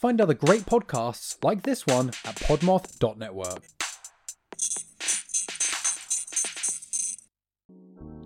[0.00, 3.62] Find other great podcasts like this one at podmoth.network.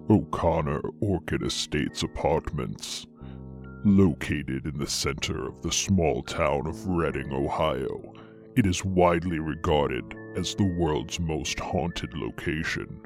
[0.08, 3.06] O'Connor Orchid Estates Apartments.
[3.84, 8.12] Located in the center of the small town of Reading, Ohio,
[8.54, 10.04] it is widely regarded
[10.36, 13.00] as the world's most haunted location.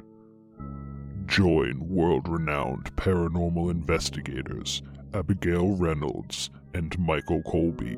[1.25, 4.83] Join world renowned paranormal investigators
[5.15, 7.97] Abigail Reynolds and Michael Colby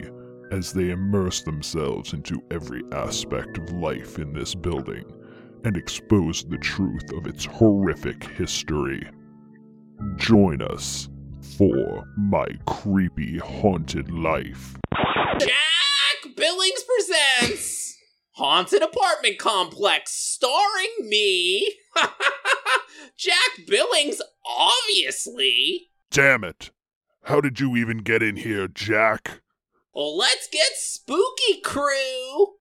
[0.52, 5.04] as they immerse themselves into every aspect of life in this building
[5.64, 9.08] and expose the truth of its horrific history.
[10.18, 11.10] Join us
[11.58, 14.76] for My Creepy Haunted Life.
[15.40, 17.98] Jack Billings presents
[18.32, 21.76] Haunted Apartment Complex starring me,
[23.18, 25.90] Jack Billings, obviously.
[26.10, 26.72] Damn it!
[27.26, 29.41] How did you even get in here, Jack?
[29.94, 32.54] Well, let's get spooky, crew.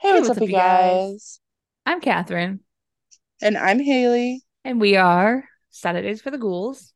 [0.00, 1.40] Hey, what's, up, you guys?
[1.86, 2.60] I'm Catherine,
[3.40, 6.92] And I'm Haley, and we are Saturdays for the Ghouls.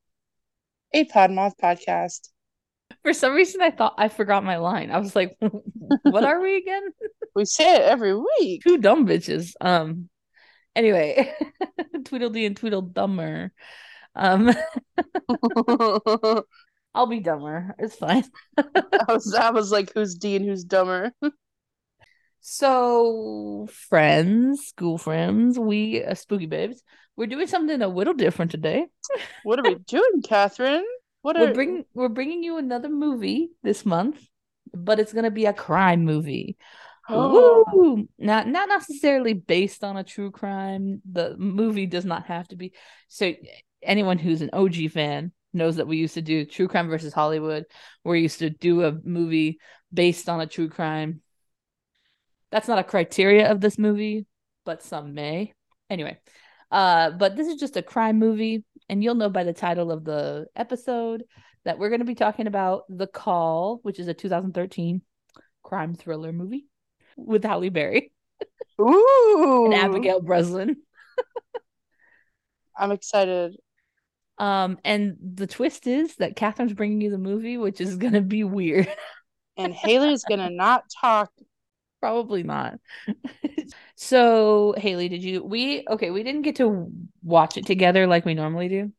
[0.93, 2.29] a Podmoth podcast.
[3.05, 4.91] For some reason, I thought I forgot my line.
[4.91, 5.37] I was like,
[6.03, 6.83] "What are we again?
[7.37, 8.63] We say it every week.
[8.63, 10.09] Two dumb bitches." Um.
[10.75, 11.33] Anyway,
[12.05, 13.51] Tweedledee and Tweedledummer.
[14.15, 14.53] Um,
[16.95, 17.75] I'll be dumber.
[17.79, 18.25] It's fine.
[18.57, 21.13] I was, I was like, who's D and who's dumber?
[22.41, 26.83] So, friends, school friends, we uh, spooky babes,
[27.17, 28.87] we're doing something a little different today.
[29.45, 30.85] What are we doing, Catherine?
[31.25, 34.21] What are We're bringing we're bringing you another movie this month,
[34.75, 36.59] but it's gonna be a crime movie.
[37.09, 38.05] Oh!
[38.19, 41.01] Not not necessarily based on a true crime.
[41.11, 42.75] The movie does not have to be.
[43.09, 43.33] So
[43.83, 47.65] anyone who's an OG fan knows that we used to do True Crime versus Hollywood.
[48.05, 49.61] We used to do a movie
[49.95, 51.23] based on a true crime.
[52.51, 54.27] That's not a criteria of this movie,
[54.67, 55.55] but some may.
[55.89, 56.19] Anyway,
[56.71, 60.05] uh, but this is just a crime movie, and you'll know by the title of
[60.05, 61.25] the episode
[61.65, 65.03] that we're going to be talking about The Call, which is a 2013
[65.63, 66.67] crime thriller movie
[67.17, 68.13] with Halle Berry
[68.81, 69.65] ooh!
[69.67, 70.77] and Abigail Breslin.
[72.77, 73.57] I'm excited.
[74.39, 78.21] Um, and the twist is that Catherine's bringing you the movie, which is going to
[78.21, 78.93] be weird.
[79.57, 81.31] And Haley's gonna not talk.
[82.01, 82.81] Probably not.
[83.97, 85.43] so, Haley, did you?
[85.43, 86.11] We okay?
[86.11, 86.91] We didn't get to
[87.23, 88.93] watch it together like we normally do.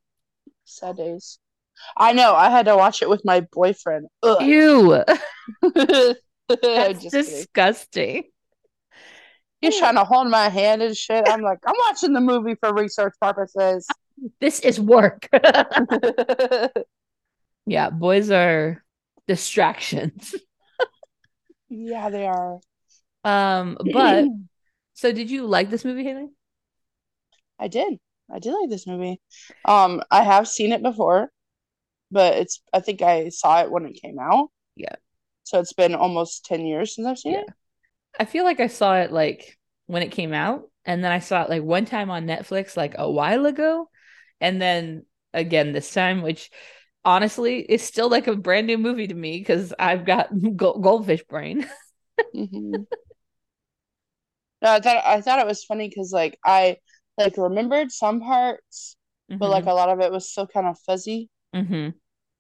[0.66, 1.40] Sad days.
[1.98, 2.34] I know.
[2.34, 4.08] I had to watch it with my boyfriend.
[4.24, 4.42] Ugh.
[4.42, 5.04] Ew,
[6.62, 8.24] that's disgusting.
[9.62, 11.28] He's trying to hold my hand and shit.
[11.28, 13.88] I'm like, I'm watching the movie for research purposes.
[14.40, 15.28] This is work.
[17.66, 18.82] yeah, boys are
[19.28, 20.34] distractions.
[21.68, 22.62] yeah, they are.
[23.26, 24.24] Um, but
[24.96, 26.30] so did you like this movie, Haley?
[27.60, 28.00] I did.
[28.32, 29.22] I did like this movie.
[29.66, 31.32] Um, I have seen it before,
[32.12, 34.50] but it's I think I saw it when it came out.
[34.76, 34.96] Yeah.
[35.44, 37.44] So it's been almost 10 years since I've seen Yeah.
[37.44, 37.50] it.
[38.20, 39.58] I feel like I saw it like
[39.88, 42.96] when it came out, and then I saw it like one time on Netflix like
[42.98, 43.90] a while ago,
[44.42, 46.52] and then again this time, which
[47.06, 51.68] honestly is still like a brand new movie to me because I've got goldfish brain.
[52.34, 52.86] Mhm.
[54.66, 56.80] No, I thought I thought it was funny because like I
[57.18, 58.98] like remembered some parts,
[59.40, 61.30] but like a lot of it was still kind of fuzzy.
[61.54, 61.96] hmm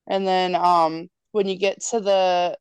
[0.07, 2.57] And then um when you get to the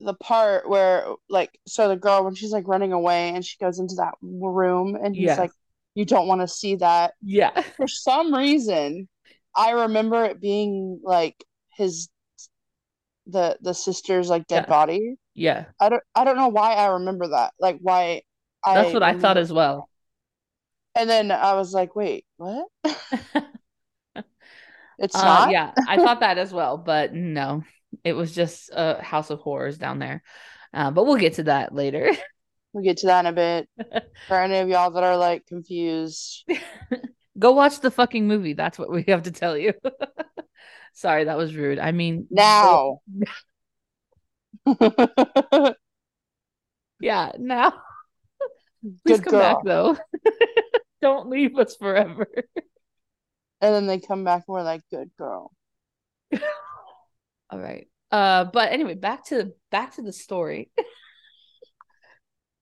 [0.00, 3.78] the part where like so the girl when she's like running away and she goes
[3.78, 5.38] into that room and he's Yeah.
[5.38, 5.52] like
[5.94, 9.08] you don't want to see that yeah, for some reason
[9.56, 11.44] I remember it being like
[11.76, 12.08] his
[13.26, 14.66] the the sister's like dead Yeah.
[14.66, 18.22] body yeah, I don't I don't know why I remember that like why
[18.64, 19.88] I that's what I thought as well.
[20.96, 22.66] and then I was like wait what
[24.98, 27.62] it's Uh, not yeah, I thought that as well, but no,
[28.02, 30.22] it was just a house of horrors down there.
[30.72, 32.10] Uh, but we'll get to that later.
[32.72, 33.68] we'll get to that in a bit
[34.28, 36.44] for any of y'all that are like confused
[37.38, 38.52] Go watch the fucking movie.
[38.52, 39.74] That's what we have to tell you.
[40.92, 41.78] Sorry, that was rude.
[41.78, 43.00] I mean, now
[47.00, 47.72] yeah, now.
[49.06, 49.96] Please Good come back though.
[51.02, 52.26] Don't leave us forever.
[53.60, 55.50] And then they come back and we're like, good girl.
[57.50, 57.88] All right.
[58.10, 60.70] Uh, but anyway, back to the back to the story.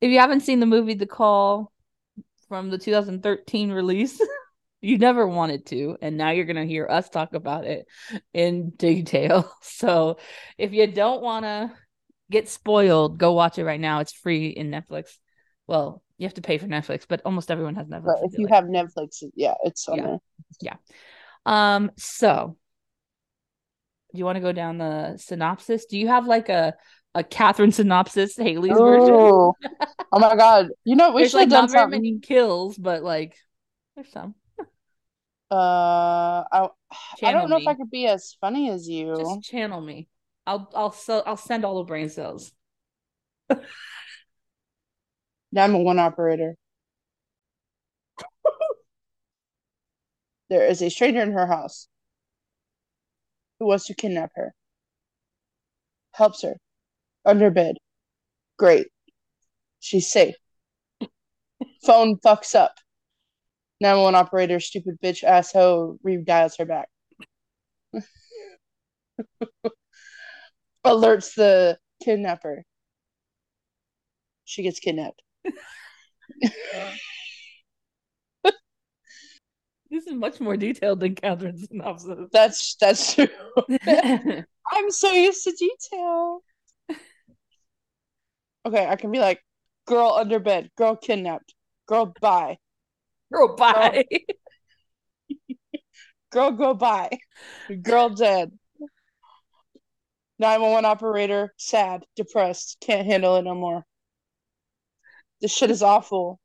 [0.01, 1.73] if you haven't seen the movie The Call
[2.49, 4.21] from the 2013 release,
[4.81, 7.87] you never wanted to, and now you're gonna hear us talk about it
[8.33, 9.51] in detail.
[9.63, 10.19] So
[10.59, 11.73] if you don't want to
[12.33, 14.01] get spoiled, go watch it right now.
[14.01, 15.17] It's free in Netflix.
[15.67, 18.07] Well, you have to pay for Netflix, but almost everyone has Netflix.
[18.07, 18.55] But if you like.
[18.55, 20.19] have Netflix, yeah, it's on Yeah.
[20.63, 20.79] there.
[21.45, 22.57] Um, so
[24.13, 25.87] do you want to go down the synopsis?
[25.87, 26.75] Do you have like a
[27.15, 29.17] a Catherine synopsis, Haley's version?
[29.17, 29.55] Oh,
[30.13, 30.69] oh my god!
[30.85, 33.37] You know we There's should like have done not very many kills, but like
[33.95, 34.35] there's some.
[35.51, 36.69] Uh, I,
[37.23, 37.63] I don't know me.
[37.63, 39.15] if I could be as funny as you.
[39.19, 40.09] Just channel me.
[40.47, 42.53] I'll I'll so I'll send all the brain cells.
[45.53, 46.57] Nine one one operator.
[50.49, 51.89] there is a stranger in her house
[53.59, 54.55] who wants to kidnap her.
[56.13, 56.57] Helps her
[57.25, 57.77] under bed.
[58.59, 58.89] Great.
[59.81, 60.37] She's safe.
[61.85, 62.75] Phone fucks up.
[63.81, 66.89] 911 operator, stupid bitch asshole, redials her back.
[70.85, 72.65] Alerts the kidnapper.
[74.45, 75.23] She gets kidnapped.
[79.91, 82.29] This is much more detailed than Catherine's synopsis.
[82.33, 83.29] That's that's true.
[84.73, 86.43] I'm so used to detail.
[88.65, 89.41] Okay, I can be like,
[89.87, 91.55] girl under bed, girl kidnapped,
[91.87, 92.59] girl bye,
[93.33, 94.05] Girl, bye.
[96.31, 97.11] girl go by,
[97.83, 98.53] girl dead.
[100.43, 103.85] 911 operator, sad, depressed, can't handle it no more.
[105.41, 106.41] This shit is awful.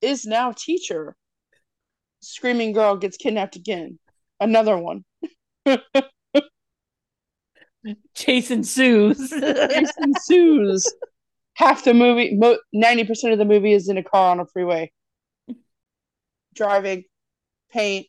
[0.00, 1.14] Is now teacher.
[2.20, 3.98] Screaming girl gets kidnapped again.
[4.40, 5.04] Another one.
[8.14, 9.28] Chase Sues.
[9.28, 9.92] Chase
[10.22, 10.90] Sues.
[11.54, 14.90] Half the movie, mo- 90% of the movie is in a car on a freeway.
[16.54, 17.04] Driving,
[17.70, 18.06] paint,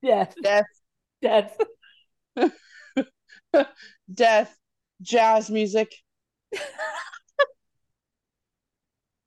[0.00, 0.34] Death.
[0.40, 0.64] death,
[1.22, 1.56] Death.
[4.12, 4.56] death,
[5.02, 5.92] jazz music,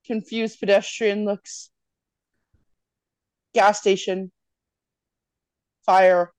[0.06, 1.70] confused pedestrian looks,
[3.54, 4.32] gas station,
[5.86, 6.32] fire,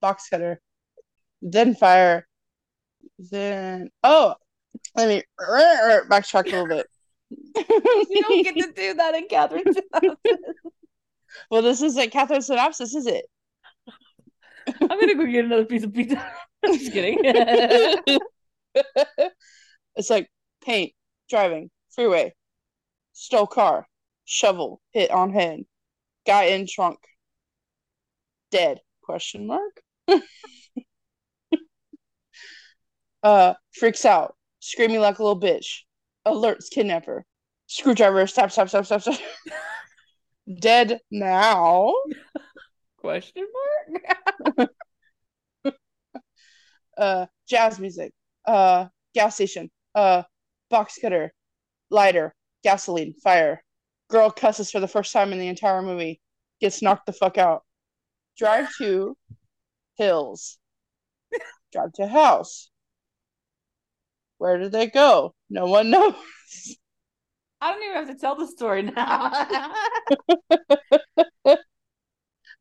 [0.00, 0.60] box cutter,
[1.42, 2.26] then fire,
[3.18, 4.34] then oh,
[4.94, 6.86] let me backtrack a little bit.
[7.30, 10.38] You don't get to do that in Catherine's synopsis.
[11.50, 13.26] well, this isn't Catherine's synopsis, is it?
[14.80, 16.16] I'm gonna go get another piece of pizza.
[16.64, 17.18] I'm just kidding.
[19.96, 20.28] it's like
[20.64, 20.92] paint,
[21.28, 22.34] driving, freeway,
[23.12, 23.86] stole car,
[24.24, 25.60] shovel, hit on head,
[26.26, 26.98] guy in trunk,
[28.50, 28.80] dead?
[29.02, 29.80] Question mark.
[33.22, 35.82] uh, freaks out, screaming like a little bitch,
[36.26, 37.24] alerts kidnapper,
[37.66, 39.18] screwdriver, stop, stop, stop, stop, stop.
[40.60, 41.92] dead now.
[42.98, 43.46] Question
[44.54, 44.68] mark.
[46.98, 48.12] uh jazz music,
[48.46, 50.22] uh gas station, uh
[50.70, 51.32] box cutter,
[51.90, 53.62] lighter, gasoline, fire.
[54.10, 56.20] Girl cusses for the first time in the entire movie,
[56.60, 57.62] gets knocked the fuck out.
[58.36, 59.16] Drive to
[59.96, 60.58] hills.
[61.72, 62.70] Drive to house.
[64.38, 65.34] Where did they go?
[65.50, 66.14] No one knows.
[67.60, 69.32] I don't even have to tell the story now.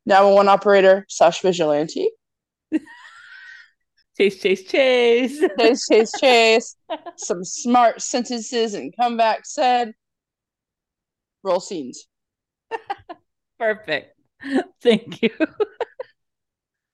[0.07, 2.09] Now one operator slash vigilante.
[4.17, 5.43] chase, chase, chase.
[5.59, 6.75] Chase, chase, chase.
[7.17, 9.91] Some smart sentences and comeback said.
[11.43, 12.07] Roll scenes.
[13.59, 14.17] Perfect.
[14.81, 15.31] Thank you.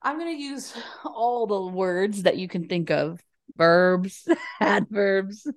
[0.01, 0.74] I'm going to use
[1.05, 3.20] all the words that you can think of
[3.55, 4.27] verbs,
[4.60, 5.48] adverbs,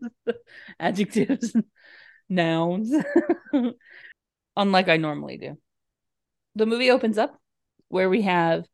[0.78, 1.56] adjectives,
[2.28, 2.94] nouns,
[4.56, 5.56] unlike I normally do.
[6.54, 7.40] The movie opens up
[7.88, 8.64] where we have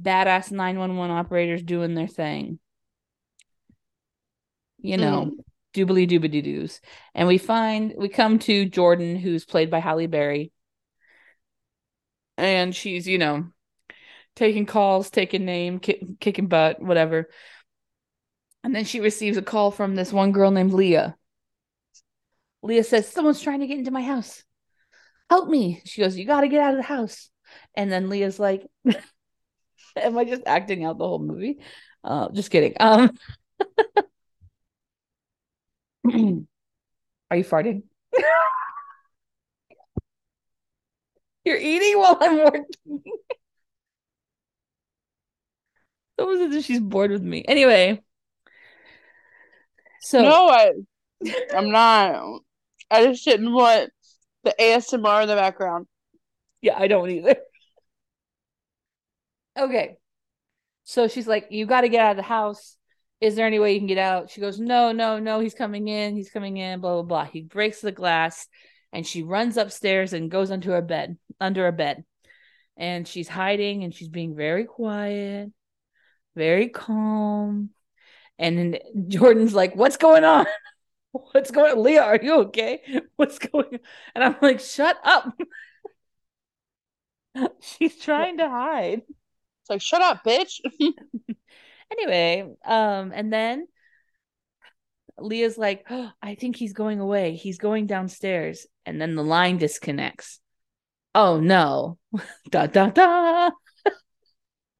[0.00, 2.58] badass 911 operators doing their thing.
[4.78, 5.32] You know, mm.
[5.74, 6.80] doobly doobity doos.
[7.14, 10.52] And we find, we come to Jordan, who's played by Halle Berry.
[12.38, 13.48] And she's, you know,
[14.36, 17.28] taking calls, taking name, ki- kicking butt, whatever.
[18.64, 21.16] And then she receives a call from this one girl named Leah.
[22.62, 24.44] Leah says, Someone's trying to get into my house.
[25.28, 25.82] Help me.
[25.84, 27.30] She goes, You got to get out of the house.
[27.74, 28.66] And then Leah's like,
[29.96, 31.58] Am I just acting out the whole movie?
[32.04, 32.74] Uh, just kidding.
[32.80, 33.10] Um,
[37.30, 37.82] are you farting?
[41.44, 42.64] You're eating while I'm working.
[46.18, 47.44] Someone said that she's bored with me.
[47.48, 48.02] Anyway,
[50.02, 50.72] So no, I,
[51.54, 52.40] I'm not.
[52.90, 53.90] I just didn't want
[54.44, 55.86] the ASMR in the background.
[56.62, 57.36] Yeah, I don't either.
[59.58, 59.96] Okay.
[60.84, 62.76] So she's like, You got to get out of the house.
[63.20, 64.30] Is there any way you can get out?
[64.30, 65.40] She goes, No, no, no.
[65.40, 66.16] He's coming in.
[66.16, 66.80] He's coming in.
[66.80, 67.24] Blah, blah, blah.
[67.26, 68.46] He breaks the glass
[68.92, 72.04] and she runs upstairs and goes under her bed, under a bed.
[72.76, 75.50] And she's hiding and she's being very quiet,
[76.36, 77.70] very calm.
[78.38, 80.46] And then Jordan's like, What's going on?
[81.12, 81.82] What's going on?
[81.82, 83.02] Leah, are you okay?
[83.16, 83.80] What's going on?
[84.14, 85.34] And I'm like, Shut up.
[87.60, 89.02] she's trying to hide.
[89.08, 90.60] It's like, shut up, bitch.
[91.92, 93.66] anyway, um, and then
[95.18, 97.34] Leah's like, oh, I think he's going away.
[97.34, 98.66] He's going downstairs.
[98.86, 100.40] And then the line disconnects.
[101.14, 101.98] Oh no.
[102.50, 103.50] da da da.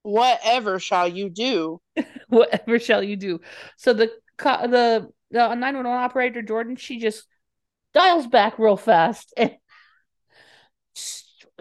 [0.02, 1.80] Whatever shall you do?
[2.28, 3.40] Whatever shall you do?
[3.76, 7.26] So the the the 911 operator Jordan, she just
[7.92, 9.52] dials back real fast and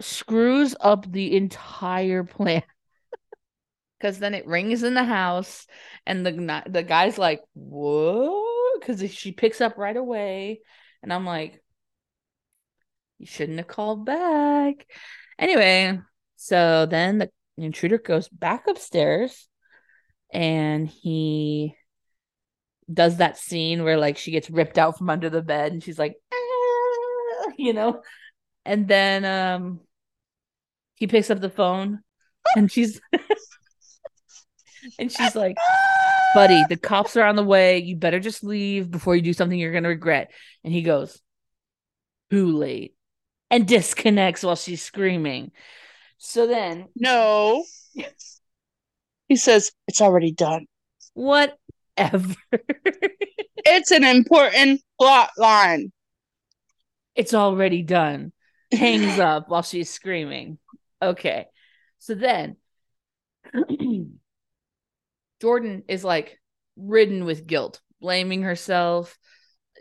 [0.00, 2.62] screws up the entire plan.
[4.00, 5.66] Cause then it rings in the house,
[6.06, 8.42] and the the guy's like, "Whoa!"
[8.78, 10.60] Because she picks up right away,
[11.02, 11.62] and I'm like,
[13.18, 14.86] "You shouldn't have called back."
[15.38, 15.98] Anyway,
[16.36, 19.48] so then the intruder goes back upstairs,
[20.32, 21.76] and he
[22.92, 25.98] does that scene where like she gets ripped out from under the bed, and she's
[25.98, 28.02] like, "Ah," you know,
[28.64, 29.80] and then um,
[31.00, 32.00] he picks up the phone,
[32.56, 33.00] and she's.
[34.98, 35.56] And she's like,
[36.34, 37.78] buddy, the cops are on the way.
[37.78, 40.30] You better just leave before you do something you're going to regret.
[40.64, 41.20] And he goes,
[42.30, 42.94] too late.
[43.50, 45.52] And disconnects while she's screaming.
[46.16, 47.64] So then, No.
[49.28, 50.66] He says, it's already done.
[51.14, 52.34] whatever.
[53.66, 55.92] It's an important plot line.
[57.14, 58.32] it's already done.
[58.72, 60.58] Hangs up while she's screaming.
[61.02, 61.46] Okay.
[61.98, 62.56] So then,
[65.40, 66.38] Jordan is like
[66.76, 69.18] ridden with guilt, blaming herself.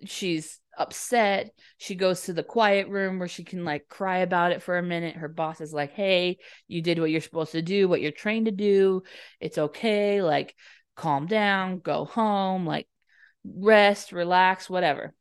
[0.05, 1.51] She's upset.
[1.77, 4.83] She goes to the quiet room where she can like cry about it for a
[4.83, 5.17] minute.
[5.17, 8.45] Her boss is like, Hey, you did what you're supposed to do, what you're trained
[8.45, 9.03] to do.
[9.39, 10.21] It's okay.
[10.21, 10.55] Like,
[10.95, 12.87] calm down, go home, like,
[13.45, 15.13] rest, relax, whatever.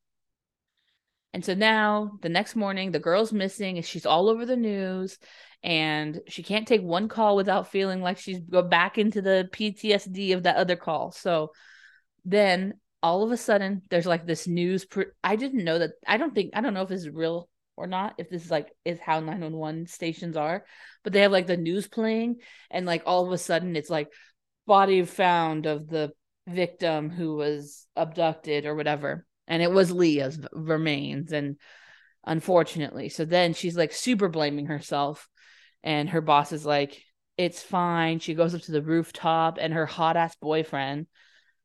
[1.34, 5.18] And so now the next morning, the girl's missing and she's all over the news
[5.62, 10.34] and she can't take one call without feeling like she's go back into the PTSD
[10.34, 11.10] of that other call.
[11.10, 11.52] So
[12.24, 16.16] then all of a sudden there's like this news pr- I didn't know that I
[16.16, 18.72] don't think I don't know if this is real or not if this is like
[18.84, 20.64] is how 911 stations are
[21.04, 22.36] but they have like the news playing
[22.70, 24.08] and like all of a sudden it's like
[24.66, 26.12] body found of the
[26.48, 31.56] victim who was abducted or whatever and it was Leah's remains and
[32.24, 35.28] unfortunately so then she's like super blaming herself
[35.82, 37.02] and her boss is like
[37.36, 38.18] it's fine.
[38.18, 41.06] She goes up to the rooftop and her hot ass boyfriend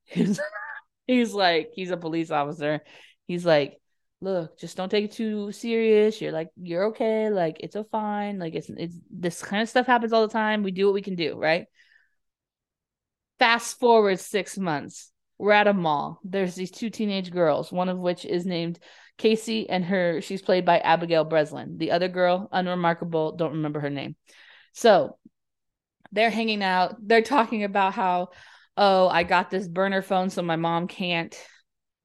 [0.05, 0.39] he's,
[1.07, 2.81] he's like he's a police officer.
[3.27, 3.79] He's like
[4.21, 6.21] look just don't take it too serious.
[6.21, 7.29] You're like you're okay.
[7.29, 8.39] Like it's a fine.
[8.39, 10.63] Like it's it's this kind of stuff happens all the time.
[10.63, 11.65] We do what we can do right?
[13.39, 15.11] Fast forward six months.
[15.37, 16.19] We're at a mall.
[16.23, 18.79] There's these two teenage girls one of which is named
[19.17, 21.77] casey and her she's played by abigail breslin.
[21.77, 24.15] The other girl unremarkable don't remember her name.
[24.73, 25.17] So
[26.11, 26.95] they're hanging out.
[26.99, 28.29] They're talking about how
[28.75, 31.37] oh i got this burner phone so my mom can't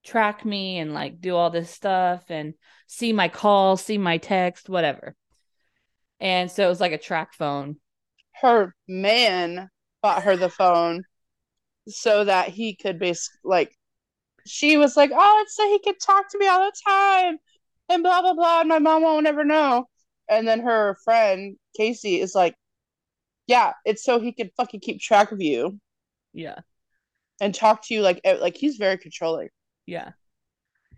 [0.03, 2.53] track me and like do all this stuff and
[2.85, 5.15] see my calls see my text whatever.
[6.19, 7.77] And so it was like a track phone.
[8.33, 9.69] Her man
[10.01, 11.03] bought her the phone
[11.87, 13.71] so that he could basically, like,
[14.49, 17.37] she was like, oh, it's so he could talk to me all the time
[17.89, 18.61] and blah, blah, blah.
[18.61, 19.87] And my mom won't ever know.
[20.29, 22.55] And then her friend, Casey, is like,
[23.47, 25.79] yeah, it's so he could fucking keep track of you
[26.33, 26.59] yeah
[27.41, 29.47] and talk to you like, like he's very controlling.
[29.85, 30.11] Yeah.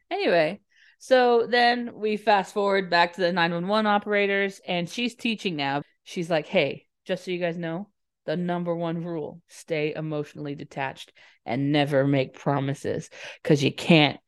[0.09, 0.59] Anyway,
[0.97, 5.83] so then we fast forward back to the 911 operators, and she's teaching now.
[6.03, 7.89] She's like, hey, just so you guys know,
[8.25, 11.11] the number one rule stay emotionally detached
[11.45, 13.09] and never make promises
[13.41, 14.19] because you can't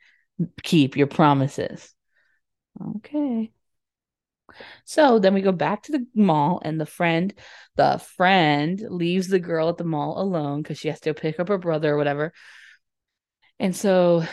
[0.63, 1.93] keep your promises.
[2.97, 3.51] Okay.
[4.85, 7.33] So then we go back to the mall, and the friend,
[7.75, 11.47] the friend leaves the girl at the mall alone because she has to pick up
[11.47, 12.33] her brother or whatever.
[13.59, 14.25] And so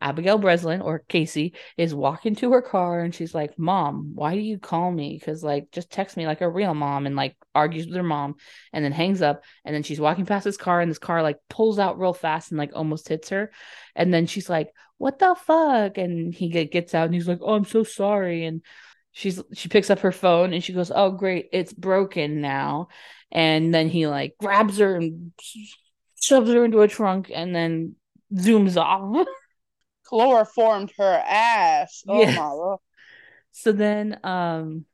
[0.00, 4.40] Abigail Breslin or Casey is walking to her car and she's like, Mom, why do
[4.40, 5.16] you call me?
[5.18, 8.36] Because, like, just text me like a real mom and like argues with her mom
[8.72, 9.42] and then hangs up.
[9.64, 12.50] And then she's walking past this car and this car like pulls out real fast
[12.50, 13.50] and like almost hits her.
[13.96, 15.98] And then she's like, What the fuck?
[15.98, 18.44] And he gets out and he's like, Oh, I'm so sorry.
[18.44, 18.62] And
[19.12, 22.88] she's she picks up her phone and she goes, Oh, great, it's broken now.
[23.32, 25.32] And then he like grabs her and
[26.20, 27.96] shoves her into a trunk and then
[28.32, 29.26] zooms off.
[30.08, 32.02] Chloroformed her ass.
[32.08, 32.34] Oh Yeah.
[32.34, 32.80] my lord.
[33.52, 34.86] So then um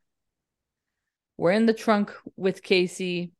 [1.36, 3.32] we're in the trunk with Casey.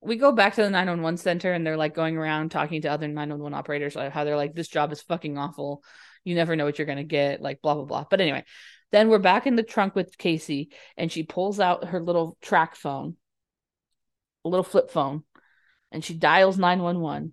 [0.00, 3.06] We go back to the 911 center and they're like going around talking to other
[3.06, 5.82] 911 operators like how they're like this job is fucking awful.
[6.24, 8.04] You never know what you're going to get like blah blah blah.
[8.08, 8.44] But anyway,
[8.90, 12.76] then we're back in the trunk with Casey and she pulls out her little track
[12.76, 13.16] phone.
[14.44, 15.22] A little flip phone
[15.92, 17.32] and she dials 911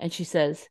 [0.00, 0.68] and she says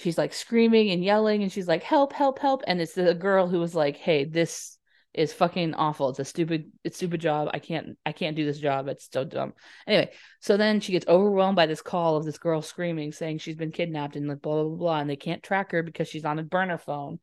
[0.00, 3.46] she's like screaming and yelling and she's like help help help and it's the girl
[3.46, 4.78] who was like hey this
[5.12, 6.10] is fucking awful.
[6.10, 7.50] It's a stupid it's stupid job.
[7.52, 8.88] I can't i can't do this job.
[8.88, 9.54] It's so dumb.
[9.86, 13.56] Anyway so then she gets overwhelmed by this call of this girl screaming saying she's
[13.56, 16.24] been kidnapped and like blah blah blah, blah and they can't track her because she's
[16.24, 17.18] on a burner phone.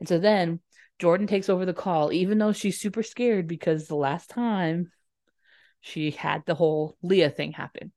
[0.00, 0.60] And so then
[0.98, 4.90] jordan takes over the call even though she's super scared because the last time
[5.80, 7.92] she had the whole leah thing happen.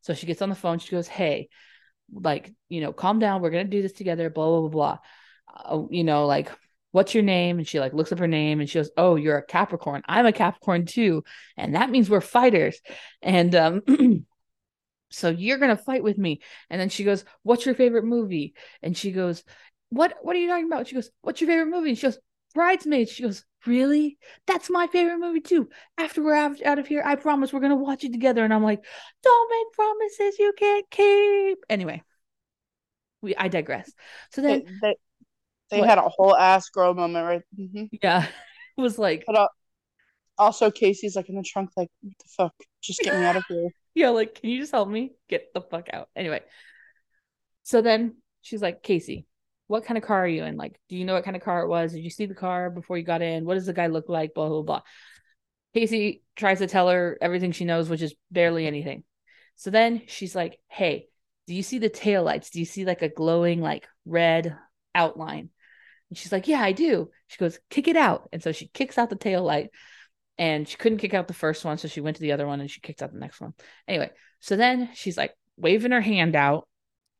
[0.00, 0.78] So she gets on the phone.
[0.78, 1.50] She goes hey
[2.12, 4.98] like you know calm down we're gonna do this together blah blah blah blah.
[5.54, 6.50] Uh, you know like
[6.92, 7.58] what's your name?
[7.58, 10.02] And she like looks up her name and she goes oh you're a capricorn.
[10.08, 11.24] I'm a capricorn too.
[11.56, 12.80] And that means we're fighters.
[13.22, 13.82] And um
[15.10, 16.40] so you're gonna fight with me.
[16.70, 18.54] And then she goes what's your favorite movie?
[18.82, 19.42] And she goes
[19.90, 20.88] what what are you talking about?
[20.88, 21.90] She goes what's your favorite movie?
[21.90, 22.18] And she goes
[22.54, 23.10] bridesmaids.
[23.12, 24.18] She goes really?
[24.46, 25.68] That's my favorite movie too.
[25.98, 28.44] After we're out, out of here i promise we're gonna watch it together.
[28.44, 28.84] And i'm like
[29.22, 31.58] don't make promises you can't keep.
[31.70, 32.02] Anyway
[33.22, 33.92] we i digress.
[34.30, 34.96] So They, then they,
[35.70, 35.88] they What?
[35.88, 37.42] had a whole ass girl moment right?
[37.56, 38.26] Hmm yeah.
[38.76, 39.48] It was like But uh,
[40.38, 42.54] also Casey's like in the trunk, like, what the fuck?
[42.80, 43.70] Just get me out of here.
[43.94, 46.08] yeah like can you just help me get the fuck out?
[46.16, 46.42] Anyway.
[47.62, 49.26] So then she's like casey
[49.68, 50.56] what kind of car are you in?
[50.56, 51.92] Like do you know what kind of car it was?
[51.92, 53.44] Did you see the car before you got in?
[53.44, 54.34] What does the guy look like?
[54.34, 54.82] Blah blah blah.
[55.74, 59.04] Casey tries to tell her everything she knows which is barely anything.
[59.54, 61.06] So then she's like hey
[61.46, 64.56] do you see the taillights do you see like a glowing like red
[64.94, 65.50] outline?
[66.08, 67.10] And she's like yeah i do.
[67.28, 68.28] She goes kick it out.
[68.32, 69.70] And so she kicks out the tail light
[70.38, 72.60] and she couldn't kick out the first one so she went to the other one
[72.60, 73.52] and she kicked out the next one.
[73.86, 76.66] Anyway so then she's like waving her hand out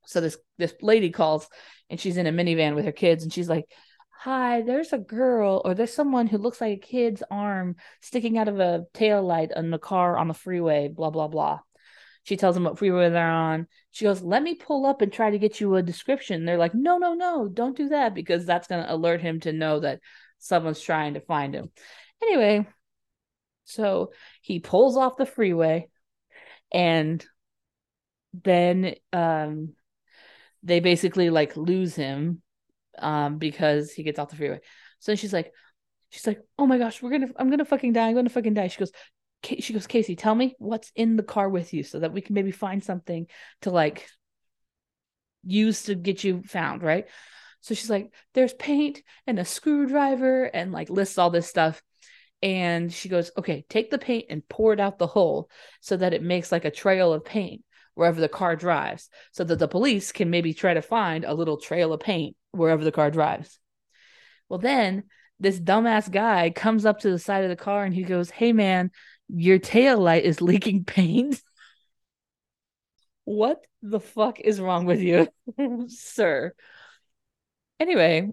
[0.08, 1.48] so this this lady calls
[1.90, 3.66] and she's in a minivan with her kids and she's like
[4.10, 8.48] hi there's a girl or there's someone who looks like a kid's arm sticking out
[8.48, 11.60] of a tail light on the car on the freeway blah blah blah.
[12.24, 13.68] She tells them what freeway they're on.
[13.90, 16.44] She goes let me pull up and try to get you a description.
[16.44, 19.52] They're like no no no don't do that because that's going to alert him to
[19.52, 20.00] know that
[20.38, 21.70] someone's trying to find him.
[22.22, 22.66] Anyway
[23.64, 25.88] so he pulls off the freeway
[26.72, 27.24] and
[28.32, 29.74] then um
[30.62, 32.42] they basically like lose him
[32.98, 34.60] um because he gets off the freeway.
[34.98, 35.52] So she's like
[36.10, 38.08] she's like, "Oh my gosh, we're to I'm to fucking die.
[38.08, 38.92] I'm to fucking die." She goes
[39.42, 42.34] she goes, "Casey, tell me what's in the car with you so that we can
[42.34, 43.26] maybe find something
[43.62, 44.08] to like
[45.44, 47.06] use to get you found, right?"
[47.60, 51.82] So she's like, "There's paint and a screwdriver and like lists all this stuff."
[52.42, 56.14] and she goes, "Okay, take the paint and pour it out the hole so that
[56.14, 57.64] it makes like a trail of paint
[57.98, 61.58] wherever the car drives, so that the police can maybe try to find a little
[61.58, 63.58] trail of paint wherever the car drives."
[64.48, 65.04] Well, then
[65.40, 68.52] this dumbass guy comes up to the side of the car and he goes, "Hey
[68.52, 68.90] man,
[69.28, 71.42] your tail light is leaking paint."
[73.24, 75.28] what the fuck is wrong with you,
[75.88, 76.52] sir?
[77.80, 78.32] Anyway,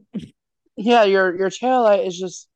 [0.77, 2.49] Yeah, your your tail light is just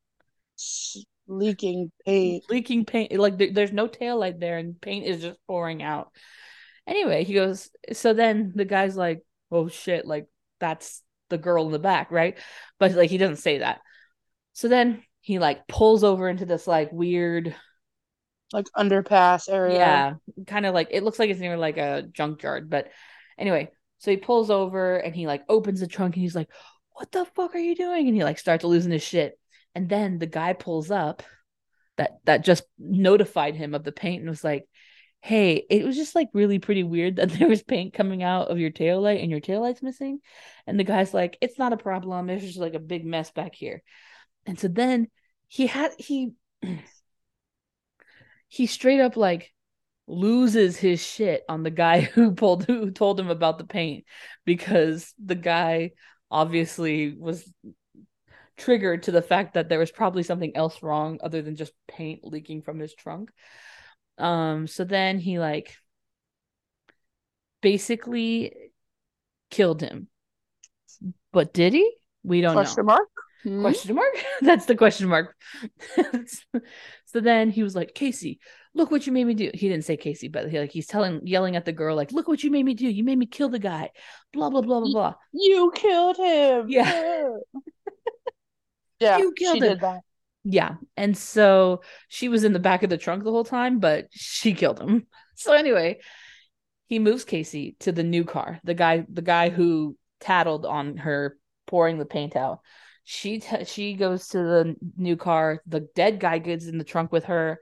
[1.28, 2.44] leaking paint.
[2.50, 6.12] leaking paint like there, there's no tail light there and paint is just pouring out
[6.90, 10.28] anyway he goes so then the guy's like oh shit like
[10.60, 12.38] that's the girl in the back right?
[12.80, 13.80] But like he doesn't say that.
[14.54, 17.56] So then he like pulls over into this like weird
[18.52, 19.76] Like underpass area.
[19.78, 20.14] yeah
[20.48, 22.90] kind of like it looks like it's near like a junkyard but
[23.38, 26.50] anyway so he pulls over and he like opens the trunk and he's like
[27.00, 28.08] what the fuck are you doing?
[28.08, 29.40] And he like starts losing his shit.
[29.74, 31.24] And then the guy pulls up
[31.96, 34.68] that that just notified him of the paint and was like
[35.22, 38.60] hey it was just like really pretty weird that there was paint coming out of
[38.60, 40.20] your tail light and your tail light's missing.
[40.68, 42.28] And the guy's like it's not a problem.
[42.28, 43.84] There's just like a big mess back here.
[44.46, 45.08] And so then
[45.48, 46.34] he had he
[48.48, 49.54] he straight up like
[50.08, 54.06] loses his shit on the guy who pulled who told him about the paint
[54.46, 55.92] because the guy
[56.32, 57.52] obviously was
[58.58, 62.24] triggered to the fact that there was probably something else wrong other than just paint
[62.24, 63.32] leaking from his trunk.
[64.20, 65.76] Um so then he like
[67.62, 68.54] basically
[69.50, 70.08] killed him.
[71.32, 71.92] But did he?
[72.24, 72.94] We don't Question know.
[72.94, 73.10] mark?
[73.44, 73.62] Hmm?
[73.62, 74.14] Question mark?
[74.42, 75.36] That's the question mark.
[77.06, 78.40] so then he was like, Casey,
[78.74, 79.50] look what you made me do.
[79.54, 82.28] He didn't say Casey, but he like he's telling yelling at the girl, like, look
[82.28, 82.88] what you made me do.
[82.88, 83.92] You made me kill the guy.
[84.34, 85.14] Blah blah blah blah blah.
[85.32, 86.70] You killed him.
[86.70, 87.30] Yeah.
[89.00, 89.18] yeah.
[89.20, 89.80] You killed him.
[90.44, 90.76] Yeah.
[90.96, 94.54] And so she was in the back of the trunk the whole time, but she
[94.54, 95.08] killed him.
[95.36, 96.02] So anyway,
[96.88, 98.60] he moves Casey to the new car.
[98.66, 102.60] The guy, the guy who tattled on her pouring the paint out.
[103.06, 105.62] She t- she goes to the new car.
[105.66, 107.62] The dead guy gets in the trunk with her,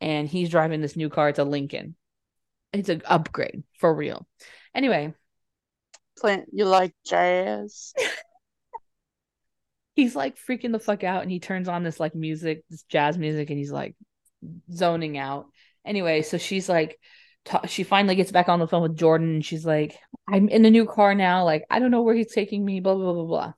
[0.00, 1.28] and he's driving this new car.
[1.28, 1.96] It's a Lincoln.
[2.72, 4.26] It's an upgrade for real.
[4.74, 5.12] Anyway,
[6.18, 7.92] Clint, you like jazz?
[9.98, 13.18] he's like freaking the fuck out and he turns on this like music this jazz
[13.18, 13.96] music and he's like
[14.72, 15.46] zoning out.
[15.84, 17.00] Anyway so she's like
[17.44, 20.64] ta- she finally gets back on the phone with jordan and she's like i'm in
[20.64, 23.24] a new car now like i don't know where he's taking me blah blah blah
[23.24, 23.52] blah.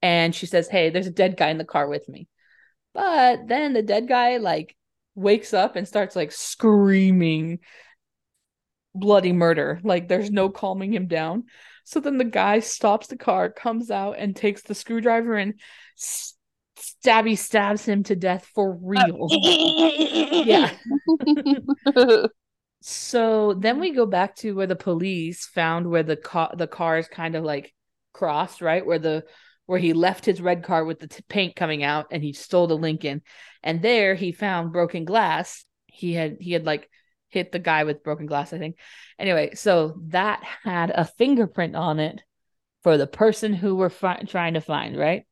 [0.00, 2.28] And she says hey there's a dead guy in the car with me.
[2.94, 4.76] But then the dead guy like
[5.16, 7.58] wakes up and starts like screaming
[8.94, 11.44] bloody murder like there's no calming him down
[11.84, 15.54] so then the guy stops the car, comes out, and takes the screwdriver and
[15.98, 16.34] s-
[16.76, 19.28] stabby stabs him to death for real.
[19.30, 20.72] yeah.
[22.84, 27.06] So then we go back to where the police found where the car the cars
[27.06, 27.72] kind of like
[28.12, 28.84] crossed, right?
[28.84, 29.24] Where the
[29.66, 32.66] where he left his red car with the t- paint coming out and he stole
[32.66, 33.22] the Lincoln.
[33.62, 35.64] And there he found broken glass.
[35.86, 36.90] He had he had like
[37.32, 38.76] hit the guy with broken glass, I think.
[39.18, 42.22] Anyway, so that had a fingerprint on it
[42.82, 45.24] for the person who we're fi- trying to find, right?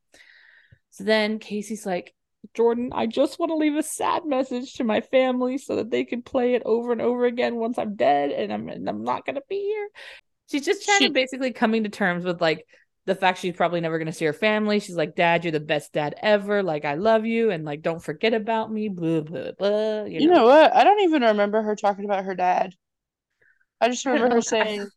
[0.89, 2.13] So then Casey's like,
[2.53, 6.03] Jordan, I just want to leave a sad message to my family so that they
[6.03, 9.25] can play it over and over again once I'm dead and I'm and I'm not
[9.25, 9.87] gonna be here.
[10.49, 12.65] She's just trying She- to basically coming to terms with like
[13.05, 14.79] the fact she's probably never gonna see her family.
[14.79, 16.63] She's like, Dad, you're the best dad ever.
[16.63, 18.89] Like, I love you, and like, don't forget about me.
[18.89, 20.03] Blah blah blah.
[20.03, 20.73] You, You know what?
[20.75, 22.73] I don't even remember her talking about her dad.
[23.79, 24.87] I just remember her saying,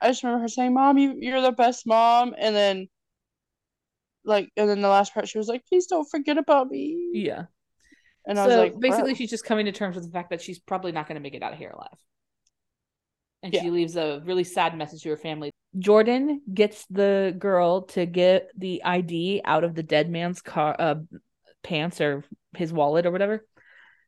[0.00, 2.88] I just remember her saying, "Mom, you you're the best mom," and then,
[4.24, 7.44] like, and then the last part, she was like, "Please don't forget about me." Yeah.
[8.26, 10.30] And so I was like, basically, "Bro." she's just coming to terms with the fact
[10.30, 11.98] that she's probably not going to make it out of here alive.
[13.42, 13.62] And Yeah.
[13.62, 15.51] she leaves a really sad message to her family.
[15.78, 20.96] Jordan gets the girl to get the ID out of the dead man's car, uh,
[21.62, 22.24] pants or
[22.56, 23.46] his wallet or whatever.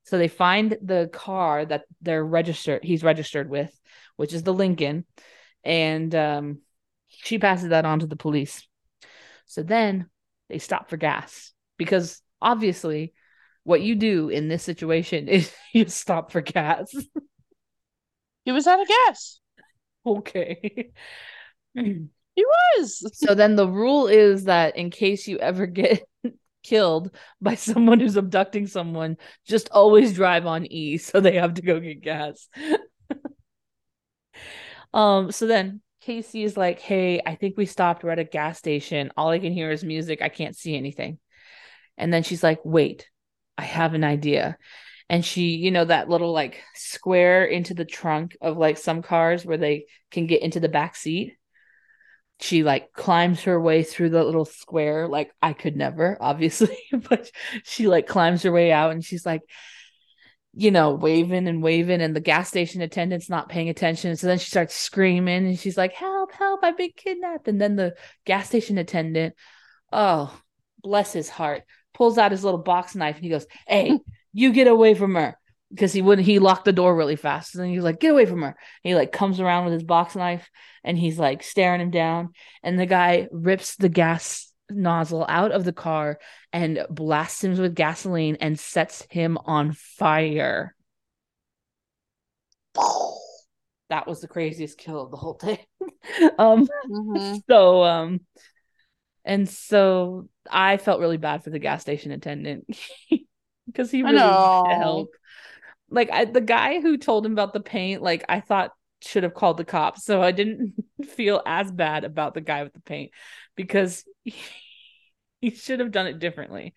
[0.04, 2.84] So they find the car that they're registered.
[2.84, 3.72] He's registered with,
[4.16, 5.06] which is the Lincoln,
[5.64, 6.58] and um,
[7.08, 8.66] she passes that on to the police.
[9.46, 10.10] So then
[10.48, 13.14] they stop for gas because obviously
[13.62, 16.94] what you do in this situation is you stop for gas.
[18.44, 19.40] he was out of gas.
[20.06, 20.92] okay.
[21.74, 23.16] He was.
[23.16, 26.02] so then the rule is that in case you ever get
[26.62, 27.10] killed
[27.40, 31.80] by someone who's abducting someone, just always drive on E so they have to go
[31.80, 32.48] get gas.
[34.94, 38.04] um so then Casey is like, "Hey, I think we stopped.
[38.04, 39.10] We're at a gas station.
[39.16, 40.20] All I can hear is music.
[40.20, 41.18] I can't see anything."
[41.96, 43.08] And then she's like, "Wait,
[43.56, 44.58] I have an idea."
[45.08, 49.46] And she, you know, that little like square into the trunk of like some cars
[49.46, 51.36] where they can get into the back seat.
[52.40, 55.08] She like climbs her way through the little square.
[55.08, 57.30] Like I could never, obviously, but
[57.64, 59.42] she like climbs her way out and she's like,
[60.56, 64.16] you know, waving and waving, and the gas station attendant's not paying attention.
[64.16, 67.48] So then she starts screaming and she's like, Help, help, I've been kidnapped.
[67.48, 67.94] And then the
[68.24, 69.34] gas station attendant,
[69.92, 70.32] oh,
[70.82, 73.98] bless his heart, pulls out his little box knife and he goes, Hey,
[74.32, 75.36] you get away from her.
[75.70, 77.54] Because he wouldn't, he locked the door really fast.
[77.54, 78.48] And then he's like, Get away from her.
[78.48, 80.48] And he like comes around with his box knife
[80.84, 82.30] and he's like staring him down.
[82.62, 86.18] And the guy rips the gas nozzle out of the car
[86.52, 90.74] and blasts him with gasoline and sets him on fire.
[93.90, 95.58] That was the craziest kill of the whole thing.
[96.38, 97.42] um Mhm.
[97.48, 98.20] so um
[99.24, 102.66] and so I felt really bad for the gas station attendant
[103.66, 105.10] because he really needed help.
[105.94, 109.34] Like I, the guy who told him about the paint, like I thought should have
[109.34, 110.74] called the cops, so I didn't
[111.10, 113.12] feel as bad about the guy with the paint
[113.56, 114.34] because he,
[115.40, 116.74] he should have done it differently.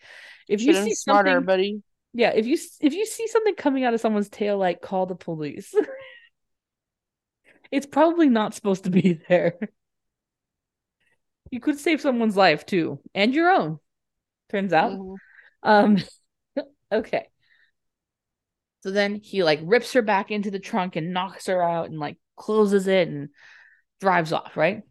[0.48, 1.82] If you Should have see smarter, something, buddy.
[2.14, 5.16] Yeah, if you if you see something coming out of someone's tail, like call the
[5.16, 5.74] police.
[7.72, 9.56] it's probably not supposed to be there.
[11.52, 13.80] You could save someone's life too, and your own.
[14.50, 14.92] Turns out.
[14.94, 15.18] Mhm.
[15.64, 15.98] Um
[16.92, 17.30] okay.
[18.82, 22.00] So then he like rips her back into the trunk and knocks her out and
[22.00, 23.30] like closes it and
[24.00, 24.84] drives off, right?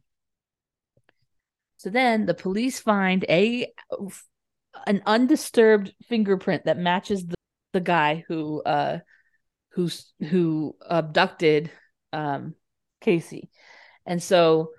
[1.79, 3.72] So then the police find a
[4.87, 7.35] an undisturbed fingerprint that matches the,
[7.72, 8.99] the guy who uh
[9.70, 11.70] who's who abducted
[12.12, 12.55] um
[13.01, 13.51] Casey.
[14.05, 14.70] And so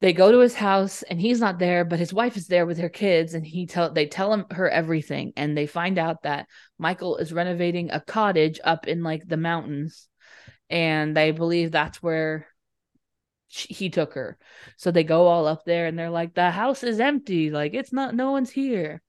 [0.00, 2.78] they go to his house and he's not there but his wife is there with
[2.78, 6.46] her kids and he tell they tell him her everything and they find out that
[6.78, 10.08] Michael is renovating a cottage up in like the mountains
[10.68, 12.46] and they believe that's where
[13.48, 14.38] she, he took her.
[14.76, 17.50] So they go all up there and they're like the house is empty.
[17.50, 19.02] Like it's not no one's here.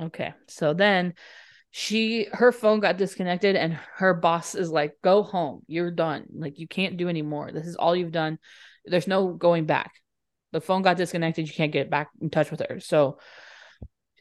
[0.00, 0.34] Okay.
[0.48, 1.14] So then
[1.70, 5.62] she her phone got disconnected and her boss is like go home.
[5.66, 6.26] You're done.
[6.34, 7.50] Like you can't do anymore.
[7.52, 8.38] This is all you've done
[8.84, 9.92] there's no going back
[10.52, 13.18] the phone got disconnected you can't get back in touch with her so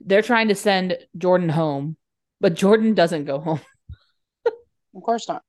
[0.01, 1.97] they're trying to send jordan home
[2.39, 3.61] but jordan doesn't go home
[4.95, 5.41] Of course not.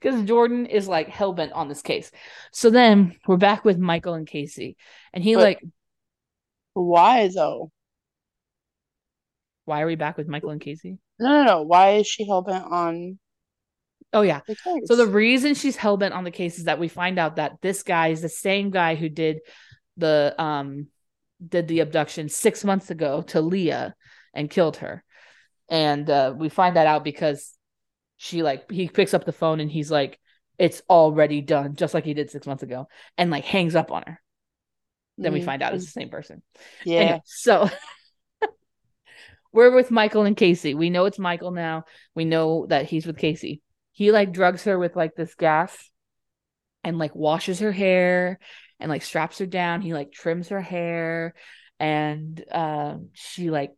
[0.00, 2.10] because jordan is like hell-bent on this case
[2.52, 4.76] so then we're back with michael and casey
[5.12, 5.60] and he But- like
[6.74, 7.70] Why though?
[9.64, 11.62] why are we back with michael and casey No, no, no.
[11.62, 13.18] Why is she hell bent on
[14.12, 14.56] oh yeah the?
[14.86, 17.58] So the reason she's hell bent on the case is that we find out that
[17.62, 19.40] this guy is the same guy who did
[19.96, 20.86] the um
[21.46, 23.94] did the abduction six months ago to Leah
[24.34, 25.04] and killed her.
[25.68, 27.52] And uh we find that out because
[28.16, 30.18] she like he picks up the phone and he's like,
[30.58, 34.02] It's already done, just like he did six months ago, and like hangs up on
[34.06, 34.20] her.
[35.18, 35.44] Then we Mhm.
[35.44, 36.42] find out it's the same person.
[36.84, 37.00] yeah.
[37.00, 37.68] Anyway, so
[39.52, 40.74] we're with Michael and Casey.
[40.74, 41.84] We know it's Michael now.
[42.14, 43.62] We know that he's with Casey.
[43.98, 45.76] He like drugs her with like this gas
[46.84, 48.38] and like washes her hair
[48.78, 49.80] and like straps her down.
[49.80, 51.34] He like trims her hair
[51.80, 53.72] and um she like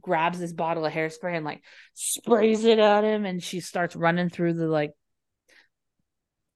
[0.00, 4.30] grabs this bottle of hairspray and like sprays it at him and she starts running
[4.30, 4.92] through the like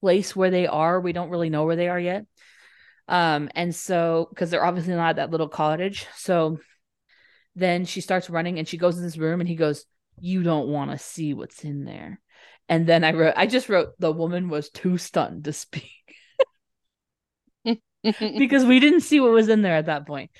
[0.00, 0.98] place where they are.
[0.98, 2.24] We don't really know where they are yet.
[3.08, 6.06] Um, and so because they're obviously not at that little cottage.
[6.16, 6.60] So
[7.56, 9.84] then she starts running and she goes in this room and he goes,
[10.18, 12.21] You don't want to see what's in there.
[12.72, 15.92] And then I wrote, I just wrote, the woman was too stunned to speak
[18.02, 20.30] because we didn't see what was in there at that point.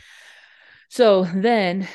[0.88, 1.86] So then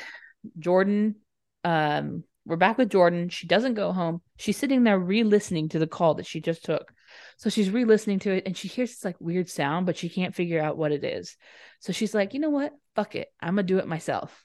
[0.56, 1.16] Jordan,
[1.64, 3.30] um, we're back with Jordan.
[3.30, 4.22] She doesn't go home.
[4.36, 6.92] She's sitting there re-listening to the call that she just took.
[7.38, 10.36] So she's re-listening to it and she hears this like weird sound, but she can't
[10.36, 11.36] figure out what it is.
[11.80, 12.72] So she's like, you know what?
[12.94, 13.26] Fuck it.
[13.40, 14.40] I'm gonna do it myself.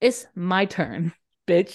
[0.00, 1.12] It's my turn,
[1.48, 1.74] bitch.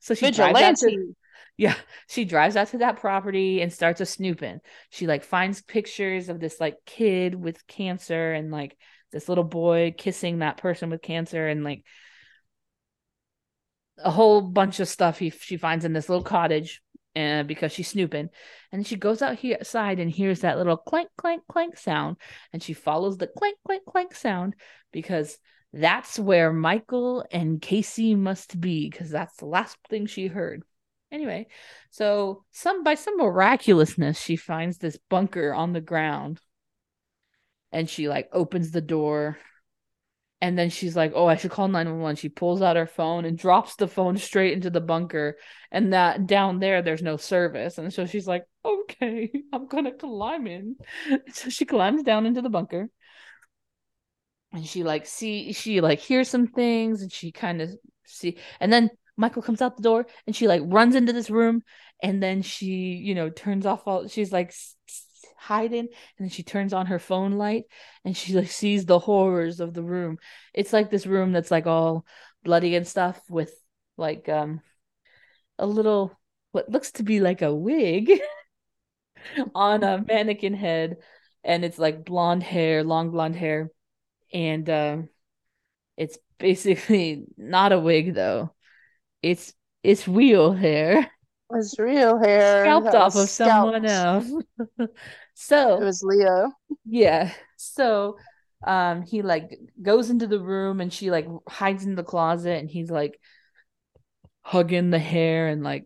[0.00, 1.16] so she drives to, Vigilante.
[1.56, 1.74] Yeah,
[2.08, 4.60] she drives out to that property and starts a snooping.
[4.90, 8.76] She like finds pictures of this like kid with cancer and like
[9.12, 11.84] this little boy kissing that person with cancer and like
[13.98, 16.82] a whole bunch of stuff he she finds in this little cottage
[17.14, 18.30] uh, because she's snooping.
[18.72, 22.16] And she goes out here outside and hears that little clank clank clank sound.
[22.52, 24.56] And she follows the clank clank clank sound
[24.92, 25.38] because
[25.72, 30.64] that's where Michael and Casey must be because that's the last thing she heard
[31.14, 31.46] anyway
[31.94, 36.40] so some by some miraculousness she finds this bunker on the ground.
[37.70, 39.38] And she like opens the door.
[40.40, 43.38] And then she's like oh i should call 911 she pulls out her phone and
[43.38, 45.36] drops the phone straight into the bunker.
[45.70, 47.78] And that down there there's no service.
[47.78, 50.74] And so she's like okay i'm gonna climb in.
[51.32, 52.88] So she climbs down into the bunker.
[54.52, 57.02] And she like see she like hears some things.
[57.02, 57.70] And she kind of
[58.04, 61.62] see and then michael comes out the door and she like runs into this room
[62.02, 64.52] and then she you know turns off all she's like
[65.44, 67.64] hiding and then she turns on her phone light
[68.04, 70.18] and she like sees the horrors of the room.
[70.54, 72.06] It's like this room that's like all
[72.42, 73.54] bloody and stuff with
[73.96, 74.60] like um
[75.58, 76.18] a little
[76.52, 78.10] what looks to be like a wig
[79.54, 80.96] on a mannequin head
[81.42, 83.70] and it's like blonde hair long blonde hair
[84.32, 85.08] and um
[85.96, 88.53] it's basically not a wig though
[89.24, 91.10] it's it's real hair
[91.52, 92.64] It's real hair.
[92.64, 94.30] scalped off of someone else
[95.34, 96.52] so It was Leo.
[96.84, 98.16] yeah so
[98.66, 102.70] um he like goes into the room and she like hides in the closet and
[102.70, 103.18] he's like
[104.42, 105.84] hugging the hair and like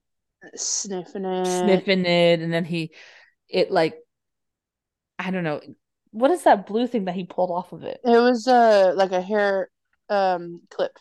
[0.54, 1.46] Sniffing it.
[1.48, 2.92] sniffing it and then he
[3.48, 3.96] it like
[5.18, 5.60] i don't know
[6.10, 9.12] what is that blue thing that he pulled off of it It was uh like
[9.12, 9.70] a hair
[10.08, 10.98] um clip.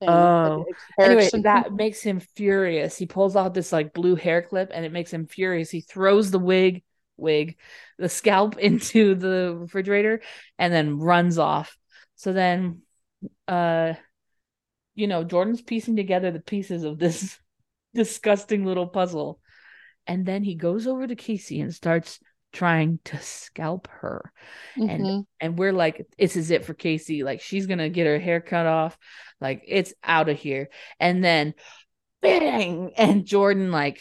[0.00, 0.08] Thing.
[0.08, 0.64] Oh.
[0.98, 2.96] Like, Anyway, that makes him furious.
[2.96, 5.70] He pulls out this like blue hair clip and it makes him furious.
[5.70, 6.82] He throws the wig,
[7.16, 7.56] wig,
[7.98, 10.22] the scalp into the refrigerator
[10.58, 11.76] and then runs off.
[12.16, 12.82] So then
[13.46, 13.94] uh
[14.94, 17.38] you know, Jordan's piecing together the pieces of this
[17.94, 19.40] disgusting little puzzle.
[20.06, 22.18] And then he goes over to Casey and starts
[22.52, 24.32] trying to scalp her.
[24.76, 25.26] and- Mhm.
[25.40, 27.22] and we're like this is it for casey.
[27.22, 28.96] Like she's gonna get her hair cut off.
[29.40, 30.68] Like it's out of here.
[31.00, 31.54] And then
[32.20, 32.92] bang!
[32.96, 34.00] And jordan like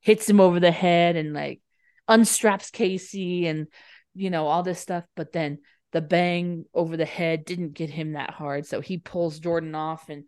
[0.00, 1.60] hits him over the head and like
[2.08, 3.66] unstraps casey and
[4.14, 5.04] you know all this stuff.
[5.16, 5.58] But then
[5.92, 8.66] the bang over the head didn't get him that hard.
[8.66, 10.24] So he pulls jordan off and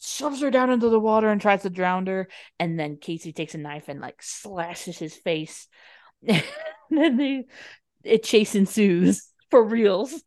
[0.00, 2.28] shoves her down into the water and tries to drown her.
[2.58, 5.66] And then casey takes a knife and like slashes his face
[6.26, 6.42] and
[6.90, 7.44] then they
[8.04, 10.22] it chase ensues for reals.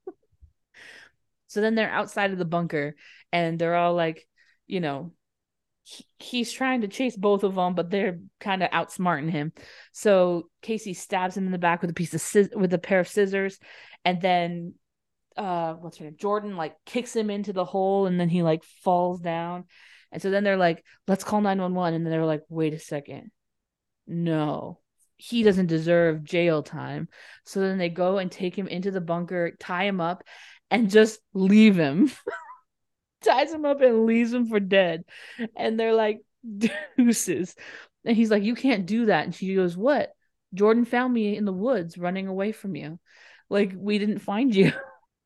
[1.47, 2.95] so then they're outside of the bunker
[3.32, 4.27] and they're all like,
[4.67, 5.12] you know,
[5.84, 9.54] he- he's trying to chase both of them, but they're kind of outsmarting him.
[9.93, 13.08] So Casey stabs him in the back with a piece of with a pair of
[13.10, 13.60] scissors,
[14.06, 14.75] and then
[15.38, 16.17] uh, what's her name?
[16.19, 19.65] Jordan like kicks him into the hole, and then he like falls down.
[20.12, 22.73] And so then they're like, "Let's call nine one one," and then they're like, "Wait
[22.75, 23.32] a second,
[24.08, 24.80] no."
[25.21, 27.07] He doesn't deserve jail time.
[27.45, 30.23] So then they go and take him into the bunker, tie him up,
[30.71, 32.12] and just leave him.
[33.21, 35.03] Ties him up and leaves him for dead.
[35.55, 36.21] And they're like,
[36.97, 37.55] deuces.
[38.03, 39.25] And he's like, You can't do that.
[39.25, 40.12] And she goes, What?
[40.55, 42.99] Jordan found me in the woods running away from you.
[43.47, 44.73] Like, we didn't find you.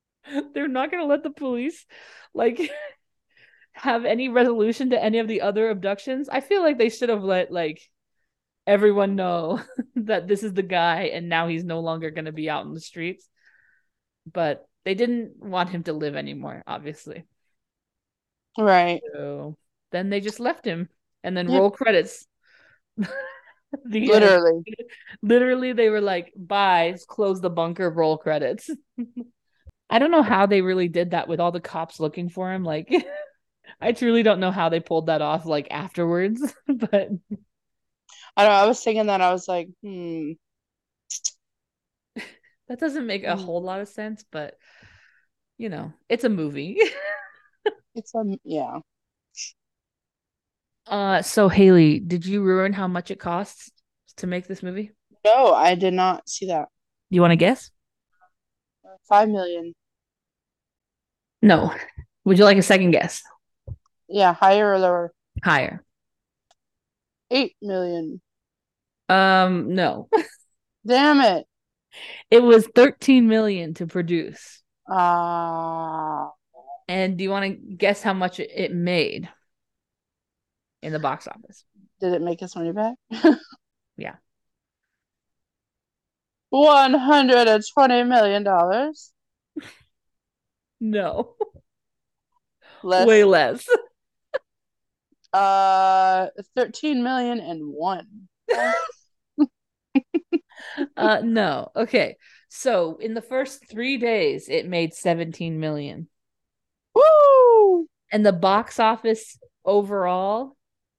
[0.54, 1.86] they're not going to let the police,
[2.34, 2.60] like,
[3.72, 6.28] have any resolution to any of the other abductions.
[6.28, 7.82] I feel like they should have let, like,
[8.68, 9.62] everyone know
[9.96, 12.74] that this is the guy and now he's no longer going to be out in
[12.74, 13.28] the streets
[14.32, 17.26] but they didn't want him to live anymore obviously
[18.58, 19.02] Right.
[19.14, 19.58] so
[19.92, 20.90] then they just left him
[21.24, 22.26] and then roll credits
[23.86, 24.12] the end.
[24.12, 24.64] Literally.
[25.22, 28.70] literally they were like bye close the bunker roll credits
[29.90, 32.64] i don't know how they really did that with all the cops looking for him
[32.64, 32.92] like
[33.82, 37.10] i truly don't know how they pulled that off like afterwards but
[38.38, 38.58] I don't know.
[38.64, 40.34] I was thinking that I was like, hmm.
[42.68, 43.44] That doesn't make a Mm.
[43.46, 44.58] whole lot of sense, but
[45.58, 46.80] you know, it's a movie.
[47.96, 48.80] It's um yeah.
[50.88, 53.72] uh so Haley, did you ruin how much it costs
[54.18, 54.92] to make this movie?
[55.26, 56.70] No, I did not see that.
[57.10, 57.72] You want to guess?
[59.08, 59.74] Five million.
[61.42, 61.74] No.
[62.26, 63.22] Would you like a second guess?
[64.08, 65.14] Yeah, higher or lower?
[65.44, 65.84] Higher.
[67.30, 68.20] Eight million.
[69.10, 70.10] Um no.
[70.86, 71.46] Damn it.
[72.30, 74.62] It was 13 million to produce.
[74.90, 76.32] Ah,
[76.88, 79.30] And do you want to guess how much it- it made
[80.82, 81.64] in the box office?
[82.02, 82.96] did it make us money back?
[83.98, 84.16] Yeah.
[86.50, 89.12] One hundred and twenty million dollars.
[90.80, 91.36] No.
[92.84, 93.08] Less.
[93.08, 93.66] Way less.
[95.34, 98.28] Uh, thirteen million and one.
[100.98, 101.72] Uh no.
[101.76, 102.18] Okay.
[102.50, 106.08] So, in the first 3 days it made 17 million.
[106.94, 107.88] Woo!
[108.12, 110.56] and the box office overall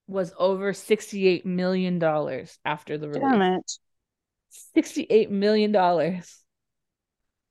[0.07, 3.23] was over 68 million dollars after the release.
[3.23, 3.73] Damn it.
[4.75, 6.43] 68 million dollars.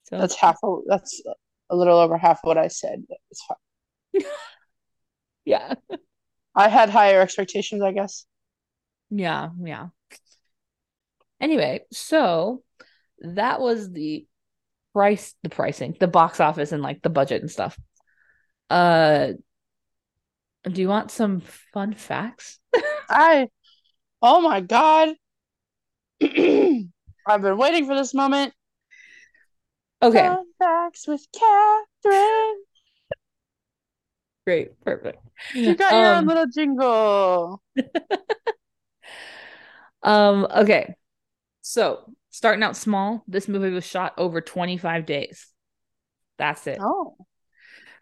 [0.04, 0.58] So That's half.
[0.62, 1.22] Of, that's
[1.70, 3.06] a little over half what I said.
[3.10, 4.32] But it's fine.
[5.46, 5.74] yeah.
[6.56, 8.26] I had higher expectations, I guess.
[9.10, 9.88] Yeah, yeah.
[11.40, 12.64] Anyway, so
[13.20, 14.26] that was the
[14.94, 17.78] price the pricing, the box office and like the budget and stuff.
[18.70, 19.34] Uh
[20.64, 21.42] do you want some
[21.74, 22.60] fun facts?
[23.10, 23.50] I.
[24.22, 25.16] Oh my god.
[26.22, 28.54] I've been waiting for this moment.
[30.02, 32.64] Okay, Fun facts with Catherine.
[34.46, 35.20] great, perfect.
[35.54, 37.62] You got your own Um, little jingle.
[40.04, 40.96] Um, okay.
[41.68, 45.48] So, starting out small, this movie was shot over 25 days.
[46.38, 46.80] That's it.
[46.80, 47.18] Oh,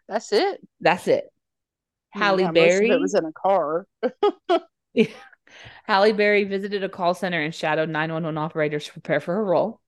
[0.10, 0.60] that's it.
[0.82, 1.32] That's it.
[2.10, 2.89] Halle Yeah, Berry.
[2.89, 3.88] It was in a car.
[5.85, 9.79] Halle Berry visited a call center and shadowed 911 operators to prepare for her role.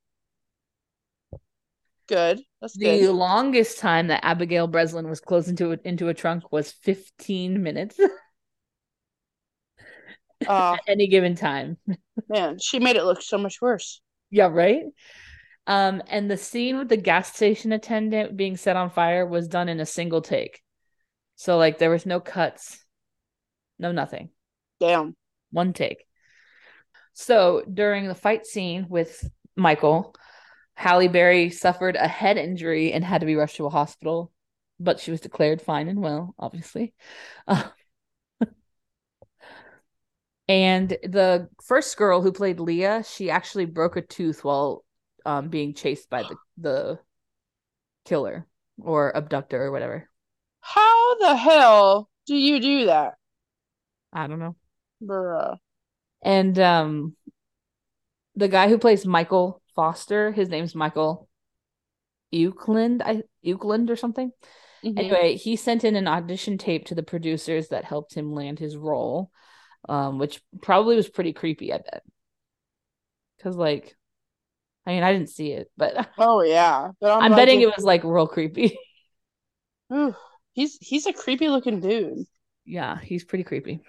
[2.07, 2.41] Good.
[2.61, 3.09] That's The good.
[3.09, 7.99] longest time that Abigail Breslin was closed into a, into a trunk was 15 minutes
[10.47, 11.77] Oh at any given time.
[12.29, 14.01] man, she made it look so much worse.
[14.29, 14.83] Yeah, right?
[15.67, 19.69] Um, and the scene with the gas station attendant being set on fire was done
[19.69, 20.61] in a single take.
[21.35, 22.83] So like there was no cuts,
[23.79, 24.29] no nothing.
[24.79, 25.15] Damn.
[25.51, 26.05] One take.
[27.13, 30.15] So during the fight scene with Michael,
[30.75, 34.31] Halle Berry suffered a head injury and had to be rushed to a hospital,
[34.79, 36.93] but she was declared fine and well, obviously.
[37.47, 37.63] Uh,
[40.47, 44.83] and the first girl who played Leah, she actually broke a tooth while
[45.25, 46.99] um, being chased by the, the
[48.05, 48.45] killer
[48.81, 50.09] or abductor or whatever.
[50.61, 53.15] How the hell do you do that,
[54.13, 54.55] I don't know.
[55.01, 55.57] bruh?
[56.21, 57.15] And um
[58.35, 61.27] the guy who plays Michael Foster, his name's Michael
[62.31, 64.31] Euclid, I Euclid or something.
[64.83, 64.99] Mhm.
[64.99, 68.75] Anyway, he sent in an audition tape to the producers that helped him land his
[68.75, 69.31] role,
[69.89, 72.03] um, which probably was pretty creepy, I bet.
[73.41, 73.95] Cause like
[74.85, 77.83] I mean I didn't see it, but Oh yeah, but I'm, I'm betting it was
[77.85, 78.77] like real creepy.
[79.91, 80.15] Ooh,
[80.53, 82.27] he's he's a creepy looking dude.
[82.65, 83.81] yeah, he's pretty creepy.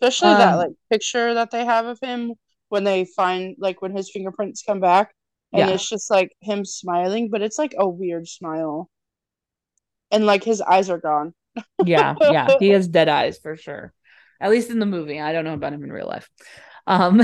[0.00, 2.34] Especially that Um, like picture that they have of him
[2.68, 5.14] when they find like when his fingerprints come back
[5.54, 5.70] and Yeah.
[5.70, 8.90] it's just like him smiling, but it's like a weird smile.
[10.10, 11.34] And like his eyes are gone.
[11.80, 13.92] yeah yeah he has dead eyes for sure
[14.42, 15.20] at least in the movie.
[15.20, 16.28] I don't know about him in real life.
[16.86, 17.22] Um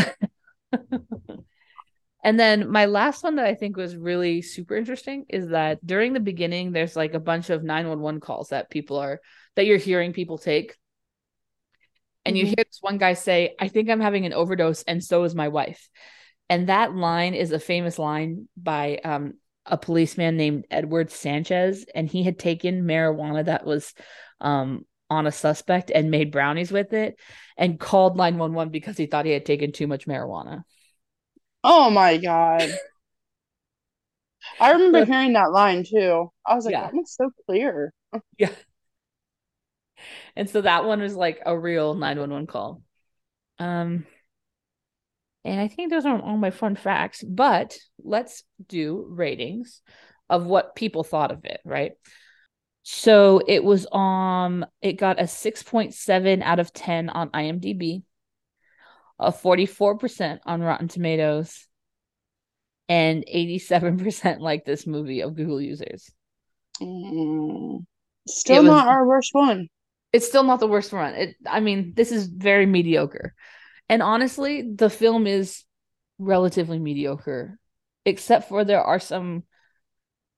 [2.25, 6.13] and then my last one that i think was really super interesting is that during
[6.13, 9.21] the beginning there's like a bunch of 911 calls that people are
[9.57, 10.77] that you're hearing people take.
[12.25, 12.49] And you Mhm.
[12.49, 15.49] hear this one guy say i think i'm having an overdose and so is my
[15.49, 15.89] wife.
[16.51, 19.35] And that line is a famous line by um
[19.71, 23.93] a policeman named Edward Sanchez, and he had taken marijuana that was
[24.41, 27.19] um, on a suspect and made brownies with it
[27.57, 30.63] and called 911 because he thought he had taken too much marijuana.
[31.65, 32.69] Oh my god.
[34.61, 36.31] I remember hearing that line too.
[36.47, 36.83] I was like, Yeah.
[36.83, 37.93] that one's so clear.
[38.39, 38.51] Yeah.
[40.37, 42.83] And so that one was like a real 911 call.
[43.59, 44.07] Um
[45.45, 49.81] and I think those are all my fun facts, but let's do ratings
[50.29, 51.93] of what people thought of it, right?
[52.91, 58.03] So it was um it got a 6.7 out of 10 on IMDb,
[59.19, 61.67] a 44% on Rotten Tomatoes,
[62.89, 66.11] and 87% like this movie of Google users.
[66.81, 67.85] Mm.
[68.27, 69.69] Still was- not our worst one.
[70.15, 71.13] it's still not the worst one.
[71.13, 73.35] It, I mean, this is very mediocre.
[73.91, 75.63] And honestly, the film is
[76.19, 77.59] relatively mediocre,
[78.07, 79.43] except for there are some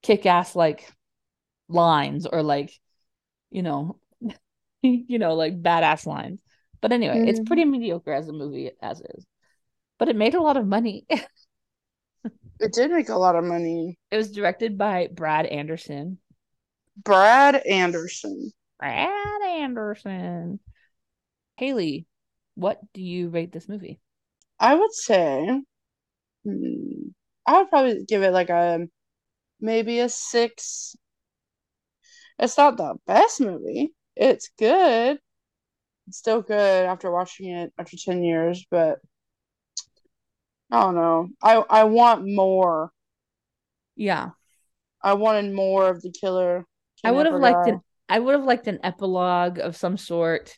[0.01, 0.93] kick ass like
[1.73, 2.71] lines or like,
[3.51, 3.99] you know,
[4.83, 6.39] you know, like badass lines.
[6.81, 7.45] But anyway, it's Mhm.
[7.45, 9.25] pretty mediocre as a movie as is.
[9.99, 11.07] But it made a lot of money.
[12.61, 13.99] It did make a lot of money.
[14.09, 16.19] it was directed by Brad Anderson.
[16.97, 18.53] Brad Anderson.
[18.79, 20.59] Brad Anderson.
[21.57, 22.07] Haley,
[22.55, 23.99] what do you rate this movie?
[24.59, 25.61] I would say,
[26.45, 27.09] hmm,
[27.47, 28.87] I would probably give it like a
[29.61, 30.95] maybe a six.
[32.41, 33.93] It's not the best movie.
[34.15, 35.19] It's good.
[36.07, 38.97] It's still good after watching it after 10 years, but
[40.71, 41.29] I don't know.
[41.43, 42.91] I I want more.
[43.95, 44.31] Yeah.
[45.03, 46.65] I wanted more of the killer.
[47.03, 50.57] I would have liked an I would have liked an epilogue of some sort,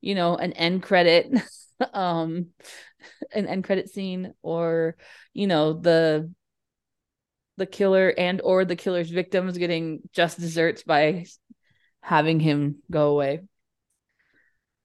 [0.00, 1.30] you know, an end credit,
[1.92, 2.46] um,
[3.34, 4.96] an end credit scene, or
[5.34, 6.32] you know, the
[7.58, 11.26] the killer and or the killer's victims getting just desserts by
[12.00, 13.40] having him go away.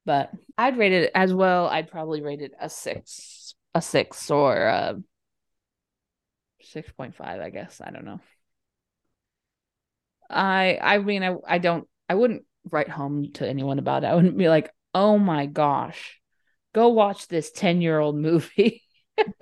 [0.06, 1.68] But I'd rate it as well.
[1.68, 5.02] I'd probably rate it a six, a six or a
[6.62, 7.42] six point five.
[7.42, 8.20] I guess I don't know.
[10.30, 14.08] I I mean I I don't I wouldn't write home to anyone about it.
[14.08, 16.20] I wouldn't be like, "Oh my gosh.
[16.74, 18.84] Go watch this 10-year-old movie."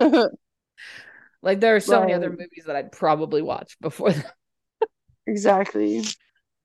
[1.42, 4.34] like there are so many other movies that I'd probably watch before that.
[5.26, 6.04] exactly.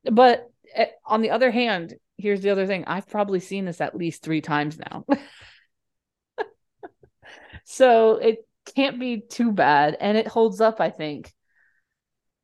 [0.09, 2.85] But eh, on the other hand, here's the other thing.
[2.85, 5.05] I've probably seen this at least 3 times now.
[7.65, 11.33] so it can't be too bad and it holds up, I think.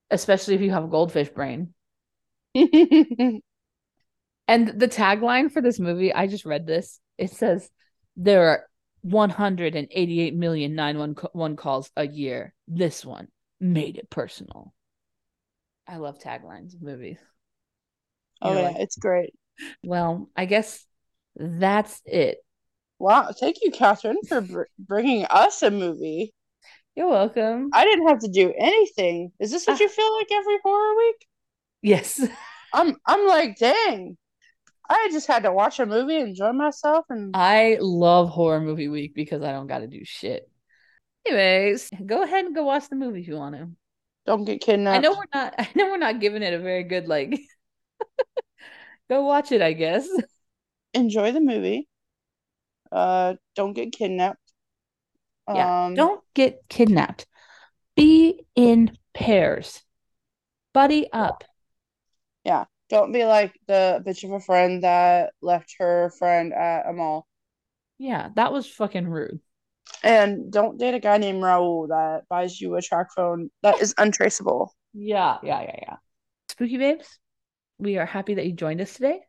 [0.10, 1.74] Especially if you have a goldfish brain.
[4.48, 7.00] And the tagline for this movie, I just read this.
[7.18, 7.70] It says
[8.16, 8.66] there are
[9.04, 12.54] 188 million 911 calls a year.
[12.68, 13.28] This one
[13.60, 14.74] made it personal.
[15.88, 17.18] I love taglines of movies.
[18.42, 19.34] You oh know, yeah, like- it's great.
[19.84, 20.84] Well, I guess
[21.36, 22.40] that's it.
[23.00, 26.34] Wow, thank you, Catherine, for br- bringing us a movie.
[26.96, 27.70] You're welcome.
[27.74, 29.32] I didn't have to do anything.
[29.40, 29.84] Is this what Ah.
[29.84, 31.28] you feel like every horror week?
[31.82, 32.20] yes.
[32.74, 34.18] I'm I'm like, dang.
[34.94, 39.16] I just had to watch a movie, enjoy myself, and I love horror movie week
[39.16, 40.50] because I don't got to do shit.
[41.26, 43.70] Anyways, go ahead and go watch the movie if you want to.
[44.26, 44.98] don't get kidnapped.
[44.98, 45.56] I know we're not.
[45.58, 47.40] I know we're not giving it a very good like.
[49.10, 50.08] go watch it, I guess.
[50.94, 51.88] Enjoy the movie.
[52.92, 54.38] Uh, don't get kidnapped.
[55.48, 55.86] Yeah.
[55.86, 57.26] Um, Don't get kidnapped.
[57.96, 59.82] Be in pairs.
[60.74, 61.44] Buddy up.
[62.94, 67.28] Don't be like the bitch of a friend that left her friend at a mall.
[67.98, 69.40] Yeah, that was fucking rude.
[70.04, 73.96] And don't date a guy named Raul that buys you a track phone that is
[73.98, 74.76] untraceable.
[74.94, 75.96] Yeah, yeah, yeah, yeah.
[76.50, 77.18] Spooky babes,
[77.80, 79.22] we are happy that you joined us today.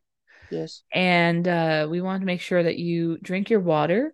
[0.51, 0.83] Yes.
[0.93, 4.13] And uh, we want to make sure that you drink your water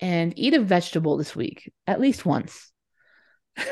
[0.00, 2.72] and eat a vegetable this week, at least once.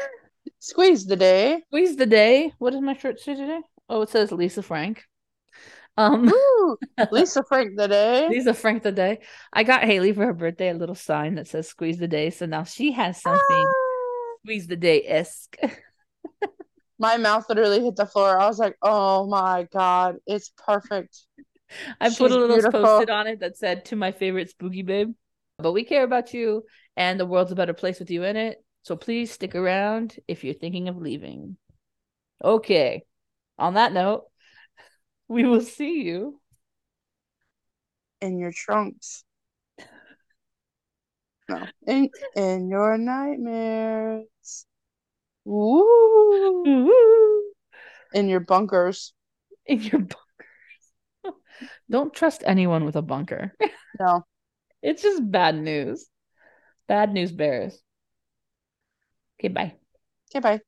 [0.60, 1.62] Squeeze the day.
[1.70, 2.52] Squeeze the day.
[2.58, 3.60] What does my shirt say today?
[3.88, 5.04] Oh, it says Lisa Frank.
[5.96, 6.26] Um,
[6.58, 6.78] Woo!
[7.10, 8.28] Lisa Frank the day.
[8.28, 9.20] Lisa Frank the day.
[9.52, 12.46] I got Haley for her birthday a little sign that says "Squeeze the day," so
[12.46, 14.34] now she has something Ah!
[14.44, 15.56] "Squeeze the day" esque.
[16.98, 18.38] My mouth literally hit the floor.
[18.38, 21.24] I was like, oh my God, it's perfect.
[22.00, 25.12] I She's put a little post-it on it that said "To my favorite spooky babe,"
[25.58, 26.64] but we care about you,
[26.96, 28.62] and the world's a better place with you in it.
[28.82, 31.56] So please stick around if you're thinking of leaving.
[32.42, 33.02] Okay.
[33.58, 34.24] On that note,
[35.28, 36.40] we will see you.
[38.20, 39.24] In your trunks.
[41.48, 41.64] No.
[41.86, 44.66] In in your nightmares.
[45.44, 46.62] Woo!
[46.64, 47.52] Woo!
[48.12, 49.12] In your bunkers.
[49.66, 50.16] in your bunkers.
[51.90, 53.52] Don't trust anyone with a bunker.
[53.98, 54.26] No.
[54.82, 56.06] It's just bad news.
[56.86, 57.80] Bad news bears.
[59.40, 59.72] Okay, bye.
[60.30, 60.60] Okay, bye.